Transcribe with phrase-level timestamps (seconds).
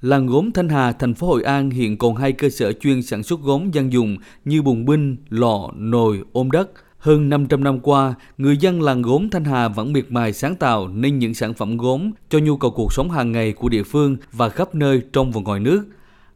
[0.00, 3.22] Làng gốm Thanh Hà, thành phố Hội An hiện còn hai cơ sở chuyên sản
[3.22, 6.70] xuất gốm dân dùng như bùng binh, lọ, nồi, ôm đất.
[6.98, 10.88] Hơn 500 năm qua, người dân làng gốm Thanh Hà vẫn miệt mài sáng tạo
[10.88, 14.16] nên những sản phẩm gốm cho nhu cầu cuộc sống hàng ngày của địa phương
[14.32, 15.84] và khắp nơi trong và ngoài nước.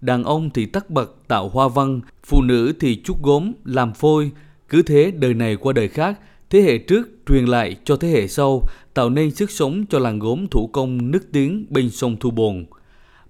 [0.00, 4.30] Đàn ông thì tắt bật tạo hoa văn, phụ nữ thì chút gốm, làm phôi.
[4.68, 6.18] Cứ thế đời này qua đời khác,
[6.50, 8.62] thế hệ trước truyền lại cho thế hệ sau,
[8.94, 12.64] tạo nên sức sống cho làng gốm thủ công nức tiếng bên sông Thu Bồn.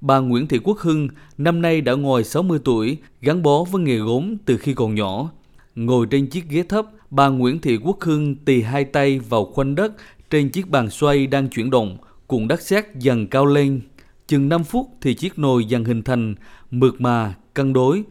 [0.00, 1.08] Bà Nguyễn Thị Quốc Hưng
[1.38, 5.30] năm nay đã ngoài 60 tuổi, gắn bó với nghề gốm từ khi còn nhỏ.
[5.74, 9.74] Ngồi trên chiếc ghế thấp, bà Nguyễn Thị Quốc Hưng tì hai tay vào khoanh
[9.74, 9.92] đất
[10.30, 13.80] trên chiếc bàn xoay đang chuyển động, cuộn đất sét dần cao lên.
[14.26, 16.34] Chừng 5 phút thì chiếc nồi dần hình thành,
[16.70, 18.02] mượt mà, cân đối.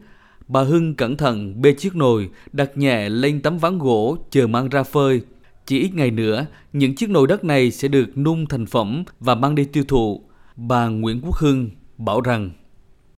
[0.48, 4.68] Bà Hưng cẩn thận bê chiếc nồi, đặt nhẹ lên tấm ván gỗ chờ mang
[4.68, 5.20] ra phơi.
[5.66, 9.34] Chỉ ít ngày nữa, những chiếc nồi đất này sẽ được nung thành phẩm và
[9.34, 10.22] mang đi tiêu thụ.
[10.56, 12.50] Bà Nguyễn Quốc Hưng bảo rằng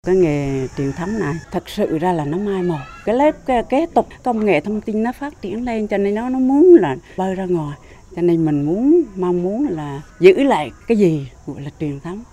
[0.07, 2.79] cái nghề truyền thống này thật sự ra là nó mai một.
[3.05, 6.15] Cái lớp cái kế tục công nghệ thông tin nó phát triển lên cho nên
[6.15, 7.77] nó nó muốn là bơi ra ngoài.
[8.15, 12.23] Cho nên mình muốn mong muốn là giữ lại cái gì gọi là truyền thống.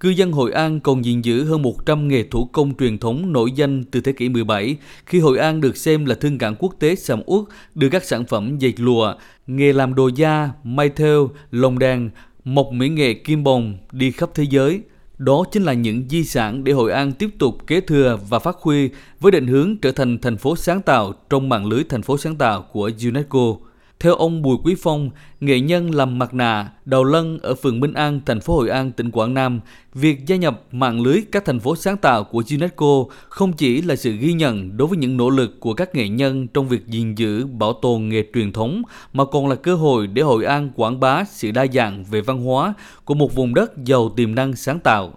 [0.00, 3.52] Cư dân Hội An còn gìn giữ hơn 100 nghề thủ công truyền thống nổi
[3.52, 6.94] danh từ thế kỷ 17, khi Hội An được xem là thương cảng quốc tế
[6.94, 9.14] sầm uất đưa các sản phẩm dệt lụa,
[9.46, 12.10] nghề làm đồ da, may thêu, lồng đèn,
[12.44, 14.80] mộc mỹ nghệ kim bồng đi khắp thế giới.
[15.20, 18.56] Đó chính là những di sản để Hội An tiếp tục kế thừa và phát
[18.60, 18.90] huy
[19.20, 22.36] với định hướng trở thành thành phố sáng tạo trong mạng lưới thành phố sáng
[22.36, 23.56] tạo của UNESCO.
[24.02, 27.94] Theo ông Bùi Quý Phong, nghệ nhân làm mặt nạ, đầu lân ở phường Minh
[27.94, 29.60] An, thành phố Hội An, tỉnh Quảng Nam,
[29.94, 33.96] việc gia nhập mạng lưới các thành phố sáng tạo của UNESCO không chỉ là
[33.96, 37.14] sự ghi nhận đối với những nỗ lực của các nghệ nhân trong việc gìn
[37.14, 41.00] giữ, bảo tồn nghề truyền thống, mà còn là cơ hội để Hội An quảng
[41.00, 44.78] bá sự đa dạng về văn hóa của một vùng đất giàu tiềm năng sáng
[44.78, 45.12] tạo.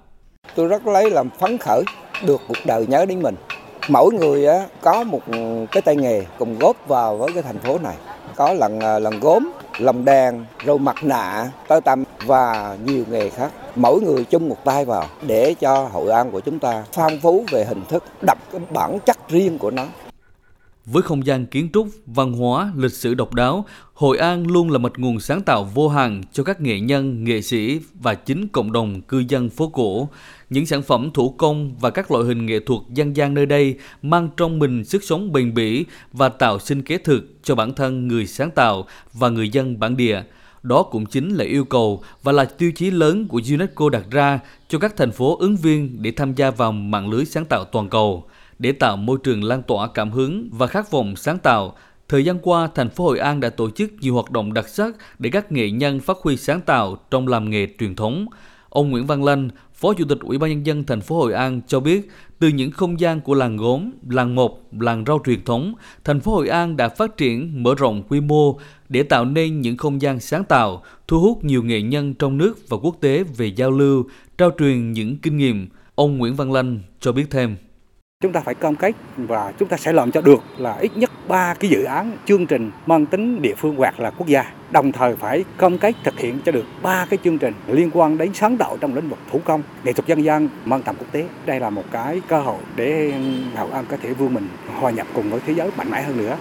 [0.55, 1.83] Tôi rất lấy làm phấn khởi
[2.27, 3.35] được cuộc đời nhớ đến mình.
[3.89, 4.45] Mỗi người
[4.81, 5.21] có một
[5.71, 7.95] cái tay nghề cùng góp vào với cái thành phố này
[8.35, 13.29] có lần à, lần gốm lồng đèn rồi mặt nạ, tơ tằm và nhiều nghề
[13.29, 13.51] khác.
[13.75, 17.45] Mỗi người chung một tay vào để cho hội an của chúng ta phong phú
[17.51, 19.85] về hình thức, đậm cái bản chất riêng của nó
[20.85, 24.77] với không gian kiến trúc, văn hóa, lịch sử độc đáo, Hội An luôn là
[24.77, 28.71] mạch nguồn sáng tạo vô hạn cho các nghệ nhân, nghệ sĩ và chính cộng
[28.71, 30.09] đồng cư dân phố cổ.
[30.49, 33.77] Những sản phẩm thủ công và các loại hình nghệ thuật dân gian nơi đây
[34.01, 38.07] mang trong mình sức sống bền bỉ và tạo sinh kế thực cho bản thân
[38.07, 40.23] người sáng tạo và người dân bản địa.
[40.63, 44.39] Đó cũng chính là yêu cầu và là tiêu chí lớn của UNESCO đặt ra
[44.69, 47.89] cho các thành phố ứng viên để tham gia vào mạng lưới sáng tạo toàn
[47.89, 48.27] cầu
[48.59, 51.75] để tạo môi trường lan tỏa cảm hứng và khát vọng sáng tạo.
[52.09, 54.95] Thời gian qua, thành phố Hội An đã tổ chức nhiều hoạt động đặc sắc
[55.19, 58.25] để các nghệ nhân phát huy sáng tạo trong làm nghề truyền thống.
[58.69, 61.61] Ông Nguyễn Văn Lanh, Phó Chủ tịch Ủy ban nhân dân thành phố Hội An
[61.67, 62.09] cho biết,
[62.39, 66.31] từ những không gian của làng gốm, làng mộc, làng rau truyền thống, thành phố
[66.31, 68.59] Hội An đã phát triển mở rộng quy mô
[68.89, 72.69] để tạo nên những không gian sáng tạo, thu hút nhiều nghệ nhân trong nước
[72.69, 74.05] và quốc tế về giao lưu,
[74.37, 75.67] trao truyền những kinh nghiệm.
[75.95, 77.55] Ông Nguyễn Văn Lanh cho biết thêm
[78.23, 81.11] chúng ta phải cam kết và chúng ta sẽ làm cho được là ít nhất
[81.27, 84.45] ba cái dự án chương trình mang tính địa phương hoặc là quốc gia.
[84.71, 88.17] Đồng thời phải cam kết thực hiện cho được ba cái chương trình liên quan
[88.17, 91.07] đến sáng tạo trong lĩnh vực thủ công nghệ thuật dân gian mang tầm quốc
[91.11, 91.27] tế.
[91.45, 93.13] Đây là một cái cơ hội để
[93.55, 94.47] Hậu An có thể vươn mình
[94.79, 96.37] hòa nhập cùng với thế giới mạnh mẽ hơn nữa.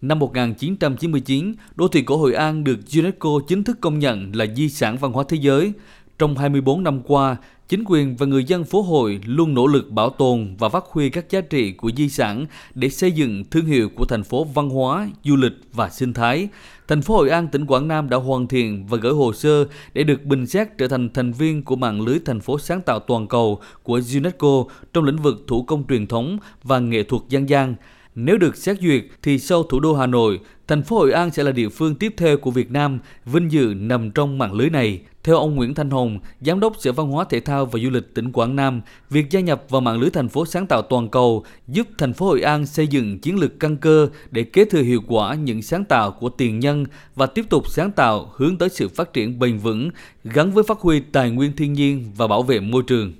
[0.00, 4.68] Năm 1999, đô thị cổ Hội An được UNESCO chính thức công nhận là di
[4.68, 5.72] sản văn hóa thế giới.
[6.18, 7.36] Trong 24 năm qua,
[7.68, 11.10] chính quyền và người dân phố hội luôn nỗ lực bảo tồn và phát huy
[11.10, 14.70] các giá trị của di sản để xây dựng thương hiệu của thành phố văn
[14.70, 16.48] hóa, du lịch và sinh thái.
[16.88, 20.04] Thành phố Hội An, tỉnh Quảng Nam đã hoàn thiện và gửi hồ sơ để
[20.04, 23.26] được bình xét trở thành thành viên của mạng lưới thành phố sáng tạo toàn
[23.26, 27.74] cầu của UNESCO trong lĩnh vực thủ công truyền thống và nghệ thuật dân gian.
[28.14, 31.42] Nếu được xét duyệt thì sau thủ đô Hà Nội, thành phố Hội An sẽ
[31.42, 35.00] là địa phương tiếp theo của Việt Nam vinh dự nằm trong mạng lưới này.
[35.26, 38.14] Theo ông Nguyễn Thanh Hùng, Giám đốc Sở Văn hóa Thể thao và Du lịch
[38.14, 41.44] tỉnh Quảng Nam, việc gia nhập vào mạng lưới thành phố sáng tạo toàn cầu
[41.68, 45.00] giúp thành phố Hội An xây dựng chiến lược căn cơ để kế thừa hiệu
[45.08, 46.84] quả những sáng tạo của tiền nhân
[47.14, 49.90] và tiếp tục sáng tạo hướng tới sự phát triển bền vững
[50.24, 53.12] gắn với phát huy tài nguyên thiên nhiên và bảo vệ môi trường.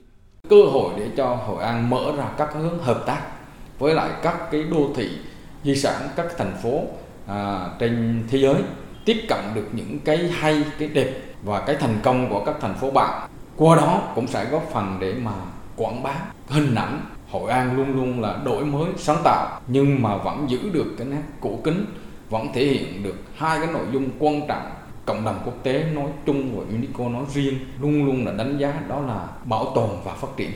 [0.48, 3.22] Cơ hội để cho Hội An mở ra các hướng hợp tác
[3.78, 5.08] với lại các cái đô thị
[5.64, 6.82] di sản các thành phố
[7.26, 8.56] à, trên thế giới
[9.04, 12.74] tiếp cận được những cái hay cái đẹp và cái thành công của các thành
[12.74, 13.28] phố bạn.
[13.56, 15.32] Qua đó cũng sẽ góp phần để mà
[15.76, 16.14] quảng bá
[16.48, 17.00] hình ảnh
[17.30, 21.06] Hội An luôn luôn là đổi mới, sáng tạo, nhưng mà vẫn giữ được cái
[21.06, 21.86] nét cổ kính,
[22.30, 24.70] vẫn thể hiện được hai cái nội dung quan trọng
[25.04, 28.74] cộng đồng quốc tế nói chung và UNESCO nói riêng luôn luôn là đánh giá
[28.88, 30.50] đó là bảo tồn và phát triển.